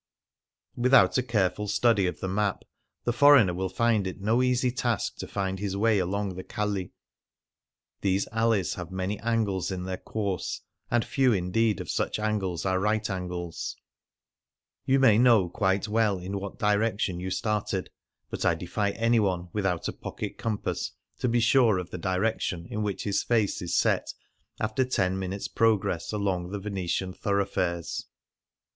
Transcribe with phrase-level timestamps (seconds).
[0.79, 2.63] ^Vithout a careful study of the map,
[3.03, 6.91] the foreigner will find it no easy task to find his way along the calli.
[8.01, 12.79] These alleys have many angles in their course, and few indeed of such angles are
[12.79, 13.75] right angles.
[14.87, 17.91] You may know quite well in what direction you started,
[18.31, 22.81] but I defy anyone (without a pocket compass) to be sure of the direction in
[22.81, 24.15] which his face is set
[24.59, 28.07] after ten minutes' progress along the Venetian thorough fares